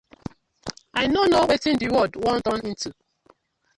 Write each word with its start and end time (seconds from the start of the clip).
I 1.01 1.03
no 1.11 1.21
kno 1.25 1.39
wetin 1.49 1.75
di 1.79 1.87
world 1.93 2.11
dey 2.23 2.39
turn 2.45 2.61
to 2.81 2.89
ooo. 2.91 3.01